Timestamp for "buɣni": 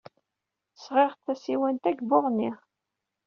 2.09-2.51